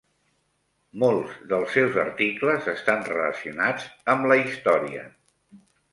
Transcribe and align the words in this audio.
Molts 1.03 1.35
dels 1.51 1.75
seus 1.75 1.99
articles 2.05 2.69
estan 2.73 3.05
relacionats 3.11 3.85
amb 4.15 4.29
la 4.33 4.39
història. 4.47 5.05